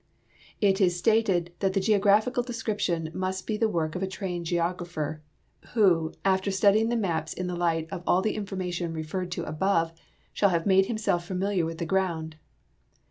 It 0.61 0.81
is 0.81 0.97
stated 0.97 1.51
that 1.59 1.73
the 1.73 1.79
geographical 1.79 2.41
description" 2.41 3.11
must 3.13 3.45
be 3.45 3.55
the 3.55 3.69
work 3.69 3.93
of 3.95 4.01
a 4.01 4.07
trained 4.07 4.47
geographer, 4.47 5.21
who, 5.75 6.11
after 6.25 6.49
studying 6.49 6.89
the 6.89 6.95
maps 6.95 7.35
in 7.35 7.45
the 7.45 7.55
light 7.55 7.87
of 7.91 8.01
all 8.07 8.23
the 8.23 8.33
information 8.33 8.95
referred 8.95 9.29
to 9.33 9.43
above, 9.45 9.93
shall 10.33 10.49
have 10.49 10.65
made 10.65 10.87
himself 10.87 11.23
familiar 11.23 11.67
with 11.67 11.77
the 11.77 11.85
ground." 11.85 12.37